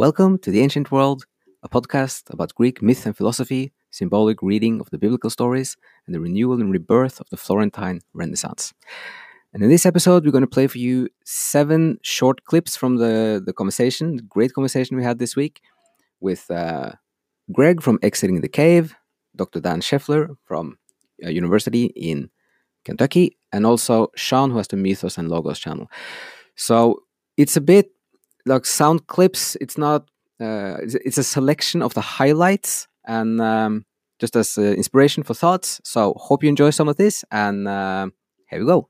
Welcome 0.00 0.38
to 0.38 0.50
The 0.50 0.60
Ancient 0.60 0.90
World, 0.90 1.26
a 1.62 1.68
podcast 1.68 2.30
about 2.30 2.54
Greek 2.54 2.80
myth 2.80 3.04
and 3.04 3.14
philosophy, 3.14 3.70
symbolic 3.90 4.40
reading 4.40 4.80
of 4.80 4.88
the 4.88 4.96
biblical 4.96 5.28
stories, 5.28 5.76
and 6.06 6.14
the 6.14 6.20
renewal 6.20 6.58
and 6.58 6.72
rebirth 6.72 7.20
of 7.20 7.28
the 7.28 7.36
Florentine 7.36 8.00
Renaissance. 8.14 8.72
And 9.52 9.62
in 9.62 9.68
this 9.68 9.84
episode, 9.84 10.24
we're 10.24 10.30
going 10.30 10.40
to 10.40 10.56
play 10.56 10.68
for 10.68 10.78
you 10.78 11.10
seven 11.24 11.98
short 12.02 12.44
clips 12.44 12.76
from 12.76 12.96
the, 12.96 13.42
the 13.44 13.52
conversation, 13.52 14.16
the 14.16 14.22
great 14.22 14.54
conversation 14.54 14.96
we 14.96 15.04
had 15.04 15.18
this 15.18 15.36
week 15.36 15.60
with 16.18 16.50
uh, 16.50 16.92
Greg 17.52 17.82
from 17.82 17.98
Exiting 18.02 18.40
the 18.40 18.48
Cave, 18.48 18.94
Dr. 19.36 19.60
Dan 19.60 19.82
Scheffler 19.82 20.36
from 20.44 20.78
a 21.22 21.30
university 21.30 21.92
in 21.94 22.30
Kentucky, 22.86 23.36
and 23.52 23.66
also 23.66 24.10
Sean, 24.14 24.50
who 24.50 24.58
has 24.58 24.68
the 24.68 24.76
Mythos 24.76 25.18
and 25.18 25.28
Logos 25.28 25.58
channel. 25.58 25.90
So 26.56 27.02
it's 27.36 27.56
a 27.56 27.60
bit 27.60 27.90
like 28.46 28.66
sound 28.66 29.06
clips. 29.06 29.56
It's 29.60 29.78
not. 29.78 30.08
Uh, 30.40 30.78
it's 31.04 31.18
a 31.18 31.24
selection 31.24 31.82
of 31.82 31.92
the 31.92 32.00
highlights 32.00 32.88
and 33.04 33.42
um, 33.42 33.84
just 34.18 34.36
as 34.36 34.56
uh, 34.56 34.62
inspiration 34.62 35.22
for 35.22 35.34
thoughts. 35.34 35.80
So 35.84 36.14
hope 36.16 36.42
you 36.42 36.48
enjoy 36.48 36.70
some 36.70 36.88
of 36.88 36.96
this, 36.96 37.24
and 37.30 37.68
uh, 37.68 38.08
here 38.48 38.60
we 38.60 38.66
go. 38.66 38.88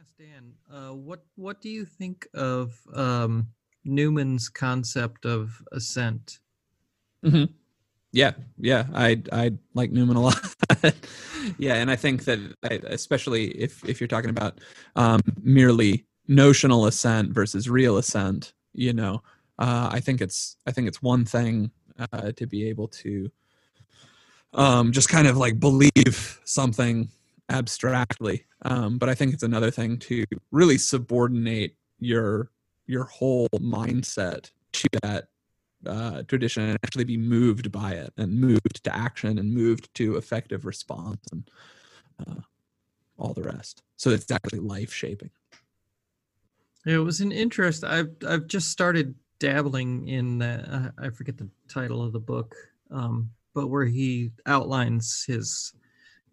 Ask 0.00 0.16
Dan, 0.18 0.54
uh, 0.72 0.94
what 0.94 1.24
what 1.36 1.60
do 1.60 1.68
you 1.68 1.84
think 1.84 2.26
of 2.34 2.80
um, 2.94 3.48
Newman's 3.84 4.48
concept 4.48 5.24
of 5.26 5.62
assent? 5.72 6.38
Mm-hmm. 7.24 7.52
Yeah, 8.12 8.32
yeah, 8.58 8.86
I 8.92 9.22
I 9.32 9.52
like 9.74 9.92
Newman 9.92 10.16
a 10.16 10.20
lot. 10.22 10.54
yeah, 11.58 11.74
and 11.74 11.90
I 11.90 11.96
think 11.96 12.24
that 12.24 12.40
I, 12.64 12.80
especially 12.86 13.48
if 13.50 13.84
if 13.88 14.00
you're 14.00 14.08
talking 14.08 14.30
about 14.30 14.58
um, 14.96 15.20
merely 15.42 16.06
notional 16.26 16.86
assent 16.86 17.30
versus 17.30 17.68
real 17.68 17.98
assent, 17.98 18.52
you 18.72 18.92
know, 18.92 19.22
uh, 19.58 19.90
I 19.92 20.00
think 20.00 20.20
it's 20.20 20.56
I 20.66 20.72
think 20.72 20.88
it's 20.88 21.00
one 21.02 21.24
thing 21.24 21.70
uh, 22.12 22.32
to 22.32 22.46
be 22.46 22.68
able 22.68 22.88
to 22.88 23.30
um, 24.54 24.92
just 24.92 25.08
kind 25.08 25.26
of 25.28 25.36
like 25.36 25.60
believe 25.60 26.40
something 26.44 27.08
abstractly, 27.48 28.44
um, 28.62 28.98
but 28.98 29.08
I 29.08 29.14
think 29.14 29.34
it's 29.34 29.42
another 29.42 29.70
thing 29.70 29.98
to 30.00 30.24
really 30.50 30.78
subordinate 30.78 31.76
your 32.00 32.50
your 32.86 33.04
whole 33.04 33.48
mindset 33.54 34.50
to 34.72 34.88
that 35.02 35.28
uh, 35.86 36.22
tradition 36.24 36.62
and 36.64 36.78
actually 36.84 37.04
be 37.04 37.16
moved 37.16 37.72
by 37.72 37.92
it 37.92 38.12
and 38.16 38.38
moved 38.38 38.84
to 38.84 38.94
action 38.94 39.38
and 39.38 39.52
moved 39.54 39.92
to 39.94 40.16
effective 40.16 40.64
response 40.66 41.20
and 41.32 41.50
uh, 42.26 42.40
all 43.18 43.32
the 43.32 43.42
rest. 43.42 43.82
So 43.96 44.10
it's 44.10 44.30
actually 44.30 44.60
life 44.60 44.92
shaping. 44.92 45.30
It 46.86 46.98
was 46.98 47.20
an 47.20 47.32
interest. 47.32 47.84
I've 47.84 48.10
I've 48.26 48.46
just 48.46 48.70
started 48.70 49.14
dabbling 49.38 50.08
in. 50.08 50.40
Uh, 50.42 50.90
I 50.98 51.10
forget 51.10 51.36
the 51.36 51.48
title 51.68 52.02
of 52.02 52.12
the 52.12 52.20
book, 52.20 52.54
um, 52.90 53.30
but 53.54 53.68
where 53.68 53.84
he 53.84 54.30
outlines 54.46 55.24
his 55.26 55.74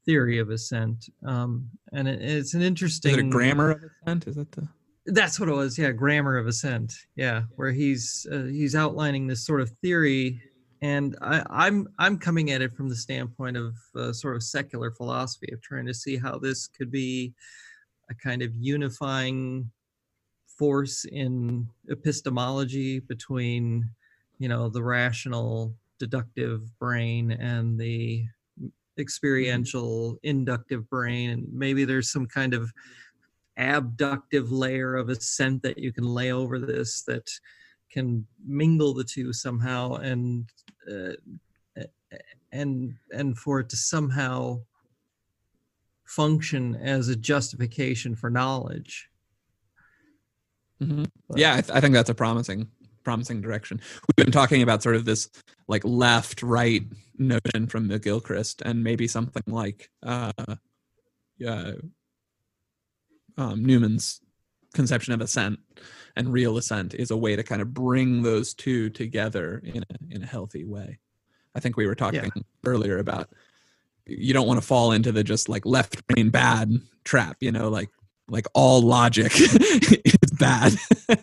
theory 0.05 0.39
of 0.39 0.49
assent, 0.49 1.09
um, 1.25 1.69
and 1.91 2.07
it, 2.07 2.21
it's 2.21 2.53
an 2.53 2.61
interesting. 2.61 3.11
Is 3.11 3.17
it 3.17 3.25
a 3.25 3.29
grammar 3.29 3.71
of 3.71 3.83
assent? 4.01 4.27
Is 4.27 4.35
that 4.35 4.51
the? 4.53 4.67
That's 5.07 5.39
what 5.39 5.47
it 5.47 5.53
was. 5.53 5.77
Yeah, 5.77 5.91
grammar 5.91 6.37
of 6.37 6.47
assent. 6.47 6.93
Yeah, 7.15 7.43
where 7.55 7.71
he's 7.71 8.27
uh, 8.31 8.43
he's 8.43 8.75
outlining 8.75 9.25
this 9.25 9.45
sort 9.45 9.61
of 9.61 9.69
theory, 9.81 10.41
and 10.81 11.15
I, 11.21 11.43
I'm 11.49 11.87
I'm 11.97 12.17
coming 12.17 12.51
at 12.51 12.61
it 12.61 12.75
from 12.75 12.89
the 12.89 12.95
standpoint 12.95 13.55
of 13.55 13.75
uh, 13.95 14.11
sort 14.11 14.35
of 14.35 14.43
secular 14.43 14.91
philosophy 14.91 15.49
of 15.53 15.61
trying 15.61 15.85
to 15.85 15.93
see 15.93 16.17
how 16.17 16.37
this 16.37 16.67
could 16.67 16.91
be 16.91 17.33
a 18.09 18.15
kind 18.15 18.41
of 18.41 18.53
unifying 18.53 19.71
force 20.57 21.05
in 21.05 21.67
epistemology 21.89 22.99
between 22.99 23.89
you 24.39 24.49
know 24.49 24.69
the 24.69 24.83
rational 24.83 25.73
deductive 25.99 26.77
brain 26.79 27.31
and 27.31 27.79
the 27.79 28.25
experiential 28.99 30.17
inductive 30.23 30.89
brain 30.89 31.29
and 31.29 31.47
maybe 31.53 31.85
there's 31.85 32.11
some 32.11 32.25
kind 32.25 32.53
of 32.55 32.71
abductive 33.57 34.51
layer 34.51 34.95
of 34.95 35.09
assent 35.09 35.63
that 35.63 35.77
you 35.77 35.91
can 35.91 36.05
lay 36.05 36.31
over 36.31 36.59
this 36.59 37.03
that 37.03 37.29
can 37.91 38.25
mingle 38.45 38.93
the 38.93 39.03
two 39.03 39.33
somehow 39.33 39.95
and 39.95 40.49
uh, 40.91 41.13
and 42.51 42.95
and 43.11 43.37
for 43.37 43.59
it 43.59 43.69
to 43.69 43.75
somehow 43.75 44.59
function 46.05 46.75
as 46.75 47.09
a 47.09 47.15
justification 47.15 48.15
for 48.15 48.29
knowledge 48.29 49.09
mm-hmm. 50.81 51.03
yeah 51.35 51.55
I, 51.55 51.61
th- 51.61 51.75
I 51.75 51.81
think 51.81 51.93
that's 51.93 52.09
a 52.09 52.15
promising 52.15 52.67
promising 53.03 53.41
direction 53.41 53.81
we've 54.07 54.25
been 54.25 54.31
talking 54.31 54.61
about 54.61 54.83
sort 54.83 54.95
of 54.95 55.05
this 55.05 55.29
like 55.67 55.83
left 55.83 56.43
right 56.43 56.83
notion 57.17 57.67
from 57.67 57.89
McGilchrist 57.89 58.61
and 58.63 58.83
maybe 58.83 59.07
something 59.07 59.43
like 59.47 59.89
uh 60.03 60.31
yeah 61.37 61.71
um, 63.37 63.63
Newman's 63.63 64.21
conception 64.73 65.13
of 65.13 65.21
assent 65.21 65.59
and 66.15 66.33
real 66.33 66.57
assent 66.57 66.93
is 66.93 67.11
a 67.11 67.17
way 67.17 67.35
to 67.35 67.43
kind 67.43 67.61
of 67.61 67.73
bring 67.73 68.23
those 68.23 68.53
two 68.53 68.89
together 68.89 69.61
in 69.63 69.83
a, 69.83 70.15
in 70.15 70.23
a 70.23 70.25
healthy 70.25 70.65
way. 70.65 70.99
I 71.55 71.59
think 71.59 71.77
we 71.77 71.87
were 71.87 71.95
talking 71.95 72.31
yeah. 72.35 72.41
earlier 72.65 72.99
about 72.99 73.29
you 74.05 74.33
don't 74.33 74.47
want 74.47 74.59
to 74.59 74.65
fall 74.65 74.91
into 74.91 75.11
the 75.11 75.23
just 75.23 75.49
like 75.49 75.65
left 75.65 76.05
brain 76.07 76.29
bad 76.29 76.71
trap, 77.03 77.37
you 77.39 77.51
know, 77.51 77.69
like 77.69 77.89
like 78.29 78.45
all 78.53 78.81
logic 78.81 79.31
is 79.35 80.31
bad. 80.37 80.75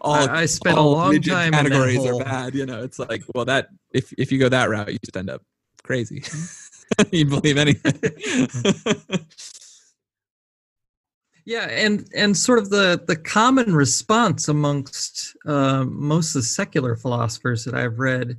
all 0.00 0.14
I, 0.14 0.42
I 0.42 0.46
spent 0.46 0.76
all 0.76 0.88
a 0.88 0.94
long 0.94 1.20
time 1.20 1.52
categories 1.52 2.04
are 2.04 2.18
bad, 2.18 2.54
you 2.54 2.66
know. 2.66 2.82
It's 2.82 2.98
like, 2.98 3.22
well 3.34 3.44
that 3.46 3.68
if 3.92 4.12
if 4.18 4.32
you 4.32 4.38
go 4.38 4.48
that 4.48 4.70
route, 4.70 4.92
you 4.92 4.98
just 5.04 5.16
end 5.16 5.30
up 5.30 5.42
crazy. 5.82 6.22
you 7.10 7.26
believe 7.26 7.58
anything. 7.58 7.94
Yeah, 11.46 11.66
and 11.68 12.08
and 12.14 12.36
sort 12.36 12.58
of 12.58 12.70
the 12.70 13.02
the 13.06 13.16
common 13.16 13.74
response 13.74 14.48
amongst 14.48 15.36
uh, 15.46 15.84
most 15.84 16.34
of 16.34 16.40
the 16.40 16.46
secular 16.46 16.96
philosophers 16.96 17.64
that 17.64 17.74
I've 17.74 17.98
read 17.98 18.38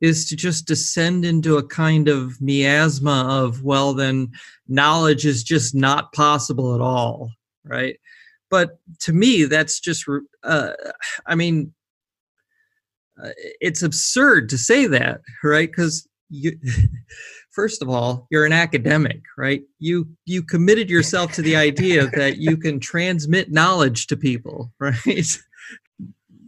is 0.00 0.28
to 0.28 0.36
just 0.36 0.66
descend 0.66 1.24
into 1.24 1.56
a 1.56 1.66
kind 1.66 2.08
of 2.08 2.40
miasma 2.40 3.26
of 3.28 3.62
well, 3.62 3.92
then 3.92 4.30
knowledge 4.68 5.26
is 5.26 5.42
just 5.42 5.74
not 5.74 6.12
possible 6.12 6.74
at 6.74 6.80
all, 6.80 7.30
right? 7.64 7.98
But 8.50 8.78
to 9.00 9.12
me, 9.12 9.44
that's 9.44 9.78
just 9.78 10.06
uh, 10.42 10.72
I 11.26 11.34
mean, 11.34 11.74
uh, 13.22 13.30
it's 13.60 13.82
absurd 13.82 14.48
to 14.50 14.58
say 14.58 14.86
that, 14.86 15.20
right? 15.44 15.68
Because 15.70 16.08
you 16.30 16.58
first 17.56 17.82
of 17.82 17.88
all 17.88 18.28
you're 18.30 18.46
an 18.46 18.52
academic 18.52 19.20
right 19.36 19.62
you 19.80 20.08
you 20.26 20.42
committed 20.42 20.88
yourself 20.88 21.32
to 21.32 21.42
the 21.42 21.56
idea 21.56 22.06
that 22.14 22.36
you 22.36 22.56
can 22.56 22.78
transmit 22.78 23.50
knowledge 23.50 24.06
to 24.06 24.16
people 24.16 24.72
right 24.78 25.38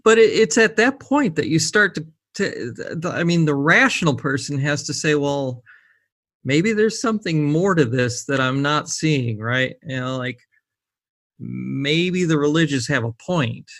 but 0.04 0.18
it, 0.18 0.30
it's 0.30 0.56
at 0.56 0.76
that 0.76 1.00
point 1.00 1.34
that 1.34 1.48
you 1.48 1.58
start 1.58 1.96
to, 1.96 2.06
to 2.34 2.72
the, 2.72 3.12
i 3.12 3.24
mean 3.24 3.44
the 3.44 3.54
rational 3.54 4.14
person 4.14 4.56
has 4.56 4.84
to 4.84 4.94
say 4.94 5.16
well 5.16 5.64
maybe 6.48 6.72
there's 6.72 7.00
something 7.00 7.44
more 7.44 7.74
to 7.74 7.84
this 7.84 8.24
that 8.24 8.40
I'm 8.40 8.62
not 8.62 8.88
seeing, 8.88 9.38
right? 9.38 9.76
You 9.82 10.00
know, 10.00 10.16
like 10.16 10.40
maybe 11.38 12.24
the 12.24 12.38
religious 12.38 12.88
have 12.88 13.04
a 13.04 13.12
point, 13.12 13.70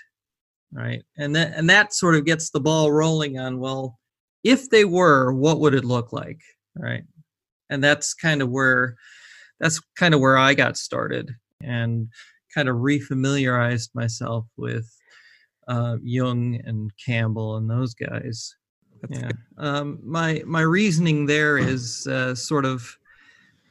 right? 0.73 1.03
And 1.17 1.35
that 1.35 1.55
and 1.57 1.69
that 1.71 1.95
sort 1.95 2.15
of 2.15 2.27
gets 2.27 2.51
the 2.51 2.61
ball 2.61 2.93
rolling 2.93 3.39
on 3.39 3.59
well, 3.59 3.99
if 4.45 4.69
they 4.71 4.85
were, 4.85 5.33
what 5.33 5.61
would 5.61 5.75
it 5.75 5.85
look 5.85 6.13
like, 6.13 6.41
right? 6.77 7.05
And 7.71 7.83
that's 7.83 8.15
kind 8.15 8.43
of 8.43 8.51
where 8.51 8.97
that's 9.61 9.81
kind 9.97 10.15
of 10.15 10.21
where 10.21 10.39
I 10.39 10.55
got 10.55 10.77
started 10.77 11.31
and 11.63 12.09
kind 12.55 12.69
of 12.69 12.77
refamiliarized 12.77 13.91
myself 13.95 14.47
with 14.57 14.89
uh, 15.67 15.97
Jung 16.03 16.61
and 16.65 16.91
Campbell 17.05 17.57
and 17.57 17.69
those 17.69 17.95
guys. 17.95 18.55
That's 19.03 19.21
yeah. 19.21 19.31
Um, 19.59 20.01
my 20.03 20.43
my 20.47 20.63
reasoning 20.63 21.27
there 21.27 21.59
is 21.59 22.07
uh, 22.07 22.35
sort 22.35 22.65
of 22.65 22.97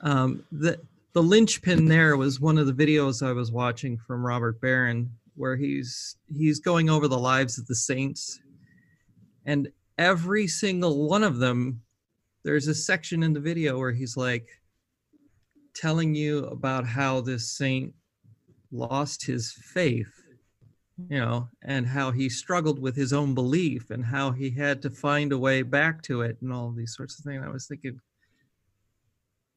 um, 0.02 0.44
the 0.52 0.80
the 1.14 1.24
linchpin 1.24 1.86
there 1.86 2.16
was 2.16 2.40
one 2.40 2.58
of 2.58 2.68
the 2.68 2.74
videos 2.74 3.26
I 3.26 3.32
was 3.32 3.52
watching 3.52 3.98
from 3.98 4.26
Robert 4.26 4.62
Barron 4.62 5.10
where 5.36 5.56
he's 5.56 6.16
he's 6.36 6.60
going 6.60 6.90
over 6.90 7.08
the 7.08 7.18
lives 7.18 7.58
of 7.58 7.68
the 7.68 7.76
saints, 7.76 8.40
and 9.46 9.70
every 9.98 10.48
single 10.48 11.08
one 11.08 11.24
of 11.24 11.40
them, 11.40 11.82
there's 12.48 12.70
a 12.70 12.74
section 12.74 13.24
in 13.24 13.34
the 13.34 13.42
video 13.42 13.78
where 13.78 13.92
he's 13.92 14.16
like 14.16 14.48
telling 15.76 16.16
you 16.16 16.46
about 16.46 16.88
how 16.88 17.20
this 17.20 17.52
saint 17.52 17.94
lost 18.72 19.26
his 19.26 19.52
faith 19.52 20.14
you 21.10 21.20
know, 21.20 21.48
and 21.64 21.86
how 21.86 22.12
he 22.12 22.30
struggled 22.30 22.80
with 22.80 22.96
his 22.96 23.12
own 23.12 23.36
belief 23.36 23.92
and 23.92 24.04
how 24.04 24.32
he 24.32 24.50
had 24.50 24.82
to 24.82 24.90
find 24.90 25.32
a 25.32 25.38
way 25.38 25.62
back 25.62 26.02
to 26.04 26.22
it 26.22 26.38
and 26.42 26.52
all 26.52 26.72
these 26.72 26.96
sorts 26.96 27.20
of 27.20 27.26
things. 27.26 27.44
I 27.46 27.50
was 27.50 27.68
thinking, 27.68 28.00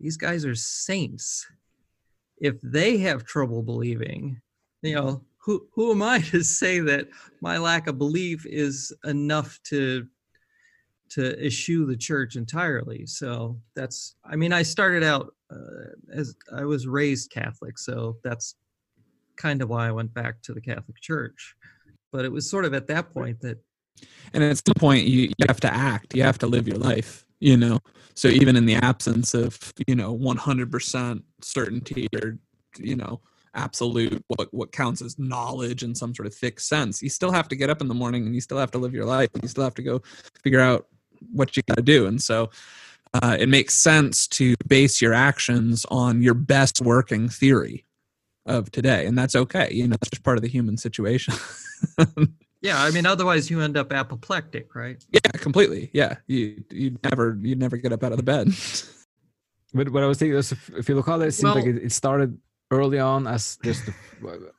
these 0.00 0.16
guys 0.16 0.44
are 0.44 0.54
saints. 0.54 1.46
If 2.38 2.60
they 2.60 2.98
have 2.98 3.25
trouble 3.25 3.62
believing, 3.62 4.40
you 4.82 4.96
know, 4.96 5.22
who 5.38 5.66
who 5.75 5.93
am 5.93 6.02
I 6.02 6.20
to 6.31 6.43
say 6.43 6.81
that 6.81 7.08
my 7.40 7.56
lack 7.56 7.86
of 7.86 7.98
belief 7.98 8.44
is 8.46 8.93
enough 9.04 9.58
to 9.64 10.06
to 11.10 11.44
eschew 11.44 11.86
the 11.86 11.96
church 11.96 12.36
entirely? 12.36 13.06
So 13.06 13.60
that's, 13.74 14.16
I 14.24 14.36
mean, 14.36 14.52
I 14.52 14.62
started 14.62 15.02
out 15.02 15.34
uh, 15.52 15.92
as 16.12 16.36
I 16.52 16.64
was 16.64 16.86
raised 16.86 17.30
Catholic, 17.30 17.78
so 17.78 18.16
that's 18.24 18.54
kind 19.36 19.62
of 19.62 19.68
why 19.68 19.88
I 19.88 19.92
went 19.92 20.12
back 20.14 20.42
to 20.42 20.52
the 20.52 20.60
Catholic 20.60 21.00
Church. 21.00 21.54
But 22.12 22.24
it 22.24 22.32
was 22.32 22.48
sort 22.48 22.64
of 22.64 22.74
at 22.74 22.86
that 22.88 23.12
point 23.12 23.40
that. 23.40 23.58
And 24.32 24.42
at 24.42 24.56
some 24.56 24.74
point, 24.76 25.06
you, 25.06 25.22
you 25.22 25.46
have 25.48 25.60
to 25.60 25.72
act, 25.72 26.14
you 26.14 26.22
have 26.22 26.38
to 26.38 26.46
live 26.46 26.66
your 26.66 26.78
life, 26.78 27.26
you 27.40 27.56
know? 27.56 27.80
So 28.14 28.28
even 28.28 28.56
in 28.56 28.66
the 28.66 28.76
absence 28.76 29.34
of, 29.34 29.58
you 29.86 29.94
know, 29.94 30.16
100% 30.16 31.22
certainty 31.42 32.06
or, 32.22 32.38
you 32.78 32.96
know, 32.96 33.20
absolute 33.54 34.22
what 34.28 34.52
what 34.52 34.70
counts 34.72 35.02
as 35.02 35.18
knowledge 35.18 35.82
in 35.82 35.94
some 35.94 36.14
sort 36.14 36.26
of 36.26 36.34
thick 36.34 36.60
sense 36.60 37.02
you 37.02 37.08
still 37.08 37.32
have 37.32 37.48
to 37.48 37.56
get 37.56 37.68
up 37.68 37.80
in 37.80 37.88
the 37.88 37.94
morning 37.94 38.24
and 38.24 38.34
you 38.34 38.40
still 38.40 38.58
have 38.58 38.70
to 38.70 38.78
live 38.78 38.94
your 38.94 39.04
life 39.04 39.28
and 39.34 39.42
you 39.42 39.48
still 39.48 39.64
have 39.64 39.74
to 39.74 39.82
go 39.82 40.00
figure 40.42 40.60
out 40.60 40.86
what 41.32 41.56
you 41.56 41.62
got 41.64 41.76
to 41.76 41.82
do. 41.82 42.06
And 42.06 42.20
so 42.20 42.50
uh, 43.14 43.37
it 43.38 43.49
makes 43.49 43.75
sense 43.75 44.26
to 44.28 44.55
base 44.67 45.00
your 45.00 45.12
actions 45.12 45.84
on 45.90 46.22
your 46.22 46.34
best 46.34 46.81
working 46.81 47.28
theory 47.28 47.84
of 48.46 48.70
today 48.70 49.05
and 49.05 49.19
that's 49.19 49.37
okay 49.37 49.69
you 49.70 49.87
know 49.87 49.96
that's 50.00 50.08
just 50.08 50.25
part 50.25 50.38
of 50.38 50.43
the 50.43 50.49
human 50.49 50.76
situation. 50.76 51.34
Yeah 52.62 52.82
i 52.82 52.90
mean 52.90 53.06
otherwise 53.06 53.49
you 53.49 53.62
end 53.62 53.78
up 53.78 53.90
apoplectic 53.90 54.75
right? 54.75 55.02
Yeah 55.11 55.31
completely 55.32 55.90
yeah. 55.94 56.17
You 56.26 56.62
you 56.70 56.99
never 57.02 57.38
you 57.40 57.56
never 57.56 57.78
get 57.78 57.93
up 57.93 58.05
out 58.05 58.12
of 58.12 58.19
the 58.19 58.22
bed. 58.22 58.52
But 59.72 59.88
what 59.90 60.02
i 60.02 60.06
was 60.06 60.19
thinking 60.19 60.37
is, 60.37 60.50
if 60.50 60.69
you 60.88 60.96
was 60.96 61.05
Philokalia 61.05 61.28
it 61.28 61.32
seems 61.32 61.44
well, 61.44 61.55
like 61.55 61.64
it, 61.64 61.76
it, 61.76 61.93
started 61.93 62.37
early 62.70 62.99
on 62.99 63.26
as 63.26 63.58
just 63.64 63.87
the, 63.87 63.93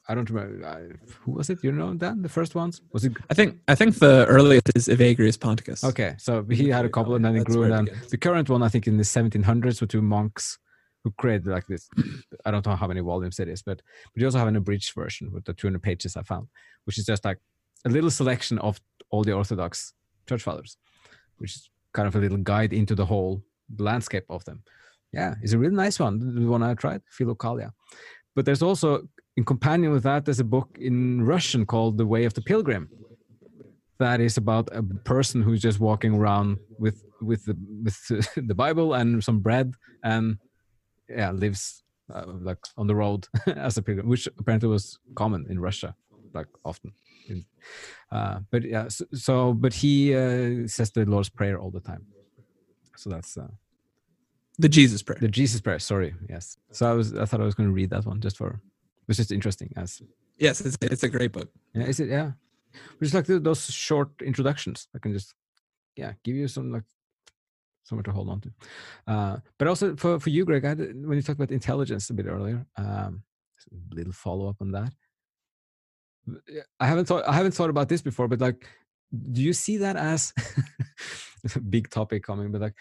i 0.10 0.14
don't 0.16 0.30
remember 0.30 0.66
uh, 0.66 0.80
who 1.22 1.32
was 1.32 1.50
it? 1.50 1.60
You 1.64 1.72
know 1.72 1.94
dan 1.94 2.22
the 2.22 2.30
first 2.30 2.56
ones? 2.56 2.82
Was 2.92 3.06
it 3.06 3.14
i 3.30 3.34
think 3.34 3.60
i 3.68 3.76
think 3.76 4.00
the 4.00 4.26
earliest 4.28 4.70
is 4.76 4.88
evagrius 4.88 5.38
ponticus. 5.38 5.84
Okay 5.84 6.16
so 6.18 6.44
he 6.50 6.70
had 6.70 6.86
a 6.86 6.90
couple 6.90 7.16
and 7.16 7.24
then 7.24 7.36
it 7.36 7.46
grew 7.46 7.64
and 7.64 7.74
then 7.74 7.86
the 8.10 8.18
current 8.18 8.50
one 8.50 8.64
i 8.64 8.70
think 8.70 8.88
in 8.88 8.98
the 8.98 9.04
1700s 9.04 9.80
with 9.82 9.90
two 9.90 10.02
monks 10.02 10.58
who 11.04 11.12
created 11.18 11.48
like 11.48 11.68
this. 11.68 11.90
I 12.46 12.52
don't 12.52 12.66
know 12.66 12.76
how 12.76 12.88
many 12.88 13.02
volumes 13.02 13.40
it 13.40 13.48
is, 13.48 13.62
but 13.62 13.82
but 14.14 14.22
you 14.22 14.28
also 14.28 14.38
have 14.38 14.48
an 14.48 14.56
abridged 14.56 14.94
version 14.94 15.32
with 15.32 15.46
the 15.46 15.54
200 15.54 15.82
pages 15.82 16.16
I 16.16 16.24
found, 16.24 16.48
which 16.86 16.98
is 16.98 17.06
just 17.06 17.26
like 17.26 17.40
a 17.86 17.90
little 17.90 18.12
selection 18.12 18.60
of 18.60 18.80
all 19.10 19.24
the 19.24 19.34
Orthodox 19.34 19.94
church 20.28 20.44
fathers, 20.44 20.78
which 21.38 21.56
is 21.56 21.70
kind 21.94 22.08
of 22.08 22.16
a 22.16 22.20
little 22.20 22.38
guide 22.38 22.74
into 22.74 22.96
the 22.96 23.06
whole 23.06 23.44
landscape 23.78 24.26
of 24.30 24.46
them. 24.46 24.64
Yeah, 25.14 25.36
it's 25.42 25.54
a 25.54 25.58
really 25.58 25.76
nice 25.76 26.00
one. 26.00 26.20
The 26.36 26.48
one 26.48 26.64
I 26.64 26.74
tried, 26.74 27.02
Philokalia. 27.20 27.72
But 28.36 28.46
there's 28.46 28.62
also 28.62 29.08
in 29.38 29.46
companion 29.46 29.92
with 29.92 30.04
that, 30.04 30.26
there's 30.26 30.40
a 30.40 30.46
book 30.46 30.78
in 30.80 31.24
Russian 31.24 31.66
called 31.66 31.98
The 31.98 32.06
Way 32.06 32.26
of 32.26 32.34
the 32.34 32.42
Pilgrim. 32.42 32.90
That 34.00 34.20
is 34.20 34.38
about 34.38 34.70
a 34.72 34.82
person 34.82 35.42
who's 35.42 35.62
just 35.62 35.80
walking 35.80 36.16
around 36.16 36.58
with 36.80 37.04
with 37.22 37.46
the 37.46 37.56
with 37.84 37.98
the 38.48 38.56
Bible 38.56 38.94
and 38.94 39.24
some 39.24 39.40
bread 39.40 39.74
and 40.04 40.38
yeah 41.08 41.32
lives 41.32 41.84
uh, 42.14 42.26
like 42.28 42.58
on 42.78 42.88
the 42.88 42.96
road 42.96 43.28
as 43.46 43.78
a 43.78 43.82
pilgrim, 43.82 44.10
which 44.10 44.28
apparently 44.40 44.70
was 44.70 45.00
common 45.16 45.46
in 45.50 45.60
Russia, 45.60 45.96
like 46.34 46.48
often. 46.66 46.94
Uh, 48.12 48.40
but 48.50 48.64
yeah, 48.64 48.88
so, 48.88 49.06
so 49.14 49.54
but 49.54 49.74
he 49.74 50.16
uh, 50.16 50.68
says 50.68 50.92
the 50.92 51.06
Lord's 51.06 51.30
Prayer 51.30 51.60
all 51.60 51.72
the 51.72 51.80
time. 51.80 52.06
So 52.98 53.10
that's 53.10 53.38
uh, 53.38 53.48
the 54.62 54.70
Jesus 54.70 55.02
Prayer. 55.04 55.20
The 55.20 55.28
Jesus 55.28 55.62
Prayer. 55.62 55.80
Sorry, 55.80 56.14
yes. 56.30 56.58
So 56.72 56.90
I 56.90 56.94
was 56.94 57.16
I 57.16 57.26
thought 57.26 57.42
I 57.42 57.46
was 57.46 57.56
going 57.56 57.70
to 57.70 57.74
read 57.74 57.90
that 57.92 58.06
one 58.06 58.22
just 58.22 58.38
for, 58.38 58.62
which 59.08 59.18
just 59.18 59.32
interesting 59.32 59.74
as. 59.78 60.02
Yes, 60.38 60.62
it's 60.62 60.78
it's 60.82 61.04
a 61.04 61.10
great 61.10 61.34
book. 61.34 61.50
Yeah, 61.74 61.84
is 61.84 62.00
it? 62.00 62.10
Yeah, 62.10 62.32
We 63.00 63.08
just 63.08 63.14
like 63.16 63.28
those 63.28 63.66
short 63.72 64.10
introductions. 64.22 64.88
I 64.96 65.00
can 65.00 65.14
just, 65.14 65.34
yeah, 65.96 66.14
give 66.24 66.36
you 66.36 66.48
some 66.48 66.72
like 66.72 66.84
somewhere 67.84 68.04
to 68.04 68.12
hold 68.12 68.30
on 68.30 68.42
to. 68.42 68.52
Uh, 69.08 69.38
but 69.58 69.68
also 69.68 69.96
for, 69.96 70.20
for 70.20 70.30
you, 70.30 70.46
Greg, 70.46 70.64
had, 70.64 70.80
when 70.80 71.18
you 71.18 71.22
talked 71.22 71.40
about 71.40 71.52
intelligence 71.52 72.10
a 72.10 72.14
bit 72.14 72.28
earlier, 72.28 72.66
um, 72.78 73.24
a 73.72 73.96
little 73.96 74.14
follow 74.14 74.50
up 74.50 74.58
on 74.62 74.72
that. 74.72 74.94
I 76.80 76.88
haven't 76.88 77.06
thought 77.06 77.28
I 77.28 77.34
haven't 77.34 77.54
thought 77.54 77.72
about 77.72 77.90
this 77.90 78.02
before, 78.02 78.28
but 78.28 78.40
like, 78.42 78.68
do 79.32 79.42
you 79.42 79.54
see 79.54 79.78
that 79.78 79.96
as 79.96 80.34
a 81.56 81.60
big 81.60 81.90
topic 81.90 82.24
coming? 82.24 82.52
But 82.52 82.62
like, 82.62 82.76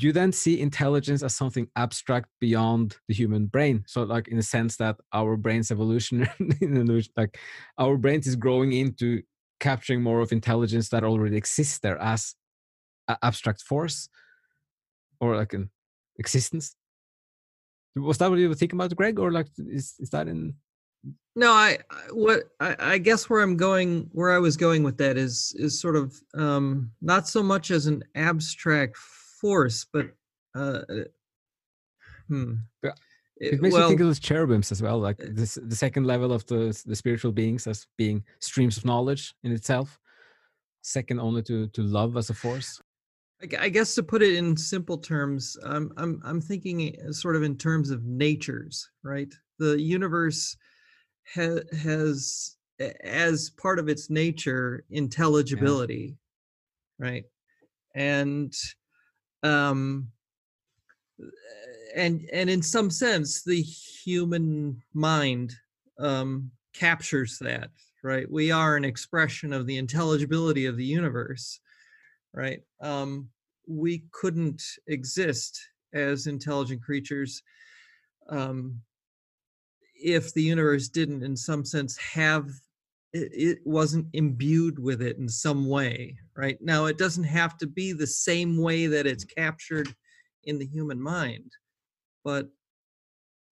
you 0.00 0.12
then 0.12 0.32
see 0.32 0.60
intelligence 0.60 1.22
as 1.22 1.36
something 1.36 1.68
abstract 1.76 2.28
beyond 2.40 2.96
the 3.08 3.14
human 3.14 3.46
brain? 3.46 3.84
So, 3.86 4.04
like, 4.04 4.28
in 4.28 4.36
the 4.36 4.42
sense 4.42 4.76
that 4.76 4.96
our 5.12 5.36
brain's 5.36 5.70
evolution, 5.70 6.28
like, 7.16 7.38
our 7.78 7.96
brains 7.96 8.26
is 8.26 8.36
growing 8.36 8.72
into 8.72 9.22
capturing 9.60 10.02
more 10.02 10.20
of 10.20 10.32
intelligence 10.32 10.88
that 10.88 11.04
already 11.04 11.36
exists 11.36 11.78
there 11.78 11.96
as 11.98 12.34
abstract 13.22 13.62
force 13.62 14.08
or 15.20 15.36
like 15.36 15.52
an 15.52 15.70
existence 16.18 16.74
was 17.94 18.18
that 18.18 18.28
what 18.28 18.38
you 18.38 18.48
were 18.48 18.54
thinking 18.54 18.76
about 18.76 18.94
greg 18.96 19.18
or 19.18 19.30
like 19.30 19.46
is, 19.58 19.94
is 20.00 20.10
that 20.10 20.26
in 20.26 20.54
no 21.36 21.52
i 21.52 21.78
what 22.10 22.44
I, 22.58 22.76
I 22.78 22.98
guess 22.98 23.30
where 23.30 23.40
i'm 23.40 23.56
going 23.56 24.08
where 24.12 24.32
i 24.32 24.38
was 24.38 24.56
going 24.56 24.82
with 24.82 24.98
that 24.98 25.16
is 25.16 25.54
is 25.56 25.80
sort 25.80 25.96
of 25.96 26.14
um 26.34 26.90
not 27.00 27.28
so 27.28 27.42
much 27.42 27.70
as 27.70 27.86
an 27.86 28.02
abstract 28.14 28.96
force 29.42 29.84
but 29.92 30.06
uh, 30.56 30.80
uh 30.88 31.04
hmm 32.28 32.54
yeah. 32.82 32.92
It 33.42 33.60
makes 33.60 33.72
well, 33.72 33.82
you 33.82 33.88
think 33.88 34.00
of 34.00 34.06
those 34.06 34.20
cherubims 34.20 34.70
as 34.70 34.80
well, 34.80 35.00
like 35.00 35.16
this, 35.18 35.58
the 35.60 35.74
second 35.74 36.06
level 36.06 36.32
of 36.32 36.46
the 36.46 36.80
the 36.86 36.94
spiritual 36.94 37.32
beings 37.32 37.66
as 37.66 37.88
being 37.98 38.22
streams 38.38 38.76
of 38.76 38.84
knowledge 38.84 39.34
in 39.42 39.50
itself, 39.50 39.98
second 40.82 41.18
only 41.18 41.42
to 41.44 41.66
to 41.68 41.82
love 41.82 42.16
as 42.16 42.30
a 42.30 42.34
force. 42.34 42.80
I 43.58 43.68
guess 43.68 43.96
to 43.96 44.04
put 44.04 44.22
it 44.22 44.36
in 44.36 44.56
simple 44.56 44.96
terms, 44.96 45.56
I'm 45.64 45.92
I'm 45.96 46.20
I'm 46.24 46.40
thinking 46.40 46.94
sort 47.12 47.34
of 47.34 47.42
in 47.42 47.56
terms 47.56 47.90
of 47.90 48.04
natures, 48.04 48.88
right? 49.02 49.32
The 49.58 49.80
universe 49.80 50.56
ha- 51.34 51.66
has 51.80 52.56
as 53.02 53.50
part 53.50 53.80
of 53.80 53.88
its 53.88 54.08
nature 54.08 54.84
intelligibility, 54.90 56.16
yeah. 57.00 57.06
right? 57.06 57.24
And 57.96 58.54
um 59.42 60.08
and 61.94 62.28
and 62.32 62.48
in 62.48 62.62
some 62.62 62.90
sense 62.90 63.42
the 63.42 63.60
human 63.60 64.80
mind 64.94 65.54
um 65.98 66.50
captures 66.74 67.38
that, 67.40 67.70
right? 68.02 68.30
We 68.30 68.50
are 68.50 68.76
an 68.76 68.84
expression 68.84 69.52
of 69.52 69.66
the 69.66 69.76
intelligibility 69.76 70.66
of 70.66 70.76
the 70.76 70.84
universe 70.84 71.60
right? 72.34 72.60
Um, 72.80 73.28
we 73.66 74.04
couldn't 74.12 74.62
exist 74.86 75.60
as 75.94 76.26
intelligent 76.26 76.82
creatures 76.82 77.42
um, 78.28 78.80
if 79.94 80.32
the 80.34 80.42
universe 80.42 80.88
didn't, 80.88 81.22
in 81.22 81.36
some 81.36 81.64
sense, 81.64 81.96
have 81.96 82.48
it, 83.12 83.30
it 83.32 83.58
wasn't 83.64 84.06
imbued 84.12 84.78
with 84.78 85.02
it 85.02 85.18
in 85.18 85.28
some 85.28 85.68
way, 85.68 86.16
right? 86.36 86.58
Now, 86.60 86.86
it 86.86 86.98
doesn't 86.98 87.24
have 87.24 87.56
to 87.58 87.66
be 87.66 87.92
the 87.92 88.06
same 88.06 88.56
way 88.56 88.86
that 88.86 89.06
it's 89.06 89.24
captured 89.24 89.94
in 90.44 90.58
the 90.58 90.66
human 90.66 91.00
mind 91.00 91.52
but 92.24 92.48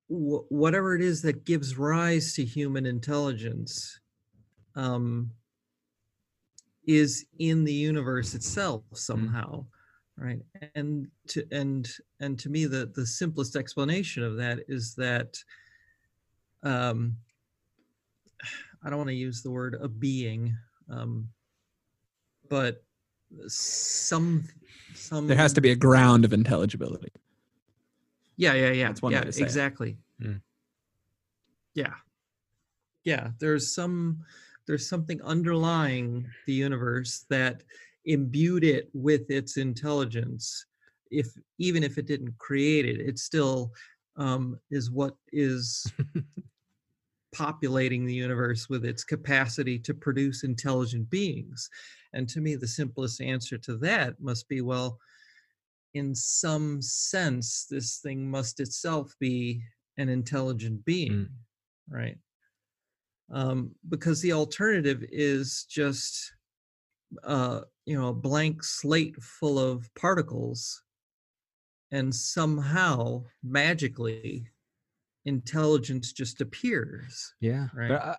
wh- 0.08 0.50
whatever 0.50 0.94
it 0.94 1.02
is 1.02 1.22
that 1.22 1.44
gives 1.44 1.78
rise 1.78 2.34
to 2.34 2.44
human 2.44 2.86
intelligence 2.86 4.00
um, 4.74 5.30
is 6.86 7.26
in 7.38 7.64
the 7.64 7.72
universe 7.72 8.34
itself 8.34 8.82
somehow 8.94 9.64
right 10.16 10.40
and 10.74 11.06
to 11.28 11.44
and 11.52 11.88
and 12.20 12.38
to 12.38 12.48
me 12.48 12.64
the 12.64 12.90
the 12.94 13.06
simplest 13.06 13.54
explanation 13.54 14.22
of 14.22 14.36
that 14.36 14.58
is 14.66 14.94
that 14.94 15.36
um 16.62 17.16
i 18.84 18.88
don't 18.88 18.98
want 18.98 19.08
to 19.08 19.14
use 19.14 19.42
the 19.42 19.50
word 19.50 19.76
a 19.80 19.88
being 19.88 20.56
um 20.90 21.28
but 22.48 22.82
some 23.46 24.44
some 24.94 25.26
There 25.28 25.36
has 25.36 25.52
to 25.52 25.60
be 25.60 25.70
a 25.70 25.76
ground 25.76 26.24
of 26.24 26.32
intelligibility. 26.32 27.12
yeah 28.36 28.54
yeah 28.54 28.72
yeah 28.72 28.88
That's 28.88 29.02
one 29.02 29.12
way 29.12 29.18
yeah 29.18 29.24
to 29.24 29.32
say 29.32 29.42
it. 29.42 29.44
exactly 29.44 29.96
Mm. 30.20 30.40
yeah 31.74 31.94
yeah 33.04 33.30
there's 33.38 33.72
some 33.74 34.18
there's 34.66 34.88
something 34.88 35.20
underlying 35.22 36.26
the 36.46 36.52
universe 36.52 37.24
that 37.30 37.62
imbued 38.04 38.64
it 38.64 38.88
with 38.92 39.30
its 39.30 39.56
intelligence 39.56 40.66
if 41.10 41.26
even 41.58 41.82
if 41.82 41.98
it 41.98 42.06
didn't 42.06 42.36
create 42.38 42.84
it 42.84 43.00
it 43.00 43.18
still 43.18 43.72
um, 44.16 44.58
is 44.70 44.90
what 44.90 45.16
is 45.32 45.90
populating 47.32 48.04
the 48.04 48.14
universe 48.14 48.68
with 48.68 48.84
its 48.84 49.04
capacity 49.04 49.78
to 49.78 49.94
produce 49.94 50.44
intelligent 50.44 51.08
beings. 51.10 51.68
And 52.12 52.28
to 52.30 52.40
me 52.40 52.56
the 52.56 52.68
simplest 52.68 53.20
answer 53.20 53.58
to 53.58 53.76
that 53.78 54.20
must 54.20 54.48
be 54.48 54.60
well 54.60 54.98
in 55.94 56.14
some 56.14 56.80
sense 56.80 57.66
this 57.68 57.98
thing 57.98 58.30
must 58.30 58.60
itself 58.60 59.14
be 59.18 59.60
an 59.96 60.08
intelligent 60.08 60.84
being 60.84 61.28
right? 61.90 62.16
Um, 63.32 63.72
because 63.88 64.22
the 64.22 64.32
alternative 64.32 65.04
is 65.10 65.66
just 65.68 66.32
uh, 67.24 67.62
you 67.86 67.98
know 67.98 68.08
a 68.08 68.14
blank 68.14 68.62
slate 68.62 69.16
full 69.16 69.58
of 69.58 69.92
particles 69.94 70.82
and 71.90 72.14
somehow 72.14 73.24
magically 73.42 74.46
intelligence 75.24 76.12
just 76.12 76.40
appears 76.40 77.34
Yeah. 77.40 77.68
Right. 77.74 77.90
I- 77.90 78.16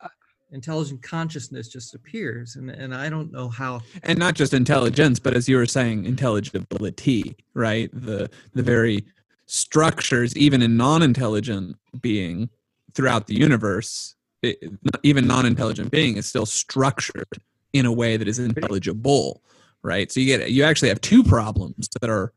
intelligent 0.52 1.02
consciousness 1.02 1.70
just 1.70 1.96
appears 1.96 2.58
and 2.58 2.70
and 2.70 2.94
i 2.94 3.10
don't 3.10 3.32
know 3.32 3.48
how 3.48 3.80
and 4.04 4.20
not 4.20 4.36
just 4.36 4.54
intelligence 4.54 5.18
but 5.18 5.34
as 5.34 5.48
you 5.48 5.56
were 5.56 5.66
saying 5.66 6.04
intelligibility 6.06 7.36
right 7.54 7.90
the 7.94 8.30
the 8.54 8.62
very 8.62 9.06
structures 9.46 10.36
even 10.36 10.62
in 10.62 10.76
non-intelligent 10.76 11.76
being 12.02 12.50
throughout 12.94 13.28
the 13.28 13.34
universe 13.34 14.16
it, 14.42 14.58
even 15.04 15.26
non-intelligent 15.26 15.90
being 15.90 16.18
is 16.18 16.26
still 16.26 16.46
structured 16.46 17.28
in 17.72 17.86
a 17.86 17.92
way 17.92 18.18
that 18.18 18.28
is 18.28 18.38
intelligible 18.38 19.42
right 19.84 20.12
so 20.12 20.20
you 20.20 20.26
get 20.26 20.52
you 20.52 20.64
actually 20.66 20.90
have 20.90 21.00
two 21.00 21.24
problems 21.24 21.88
that 22.02 22.10
are 22.10 22.34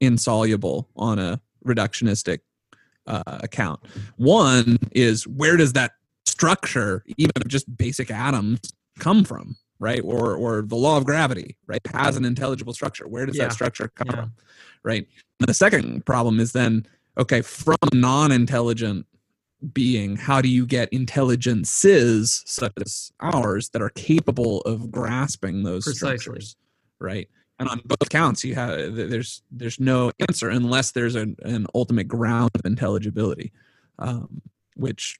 insoluble 0.00 0.88
on 0.96 1.20
a 1.20 1.40
reductionistic 1.64 2.40
uh, 3.06 3.22
account 3.26 3.80
one 4.16 4.76
is 4.92 5.26
where 5.26 5.56
does 5.56 5.72
that 5.72 5.92
structure 6.26 7.02
even 7.16 7.32
of 7.36 7.48
just 7.48 7.74
basic 7.76 8.10
atoms 8.10 8.60
come 8.98 9.24
from 9.24 9.56
right 9.80 10.00
or 10.04 10.34
or 10.36 10.62
the 10.62 10.76
law 10.76 10.96
of 10.96 11.04
gravity 11.04 11.56
right 11.66 11.80
has 11.94 12.16
an 12.16 12.24
intelligible 12.24 12.72
structure 12.72 13.08
where 13.08 13.26
does 13.26 13.36
Yeah. 13.36 13.44
that 13.48 13.52
structure 13.54 13.88
come 13.96 14.06
Yeah. 14.10 14.16
from 14.22 14.32
right 14.84 15.06
and 15.40 15.48
the 15.48 15.54
second 15.54 16.06
problem 16.06 16.38
is 16.38 16.52
then 16.52 16.86
okay 17.18 17.42
from 17.42 17.76
non-intelligent 17.92 19.06
being 19.72 20.16
how 20.16 20.40
do 20.40 20.48
you 20.48 20.66
get 20.66 20.88
intelligences 20.92 22.42
such 22.46 22.72
as 22.84 23.12
ours 23.20 23.68
that 23.70 23.82
are 23.82 23.90
capable 23.90 24.60
of 24.62 24.90
grasping 24.90 25.62
those 25.62 25.84
Precisely. 25.84 26.18
structures 26.18 26.56
right 27.00 27.28
and 27.58 27.68
on 27.68 27.80
both 27.84 28.08
counts 28.08 28.44
you 28.44 28.54
have 28.54 28.94
there's 28.94 29.42
there's 29.50 29.78
no 29.78 30.10
answer 30.28 30.50
unless 30.50 30.92
there's 30.92 31.14
an, 31.14 31.36
an 31.42 31.66
ultimate 31.74 32.08
ground 32.08 32.50
of 32.54 32.64
intelligibility 32.64 33.52
um, 33.98 34.42
which 34.76 35.18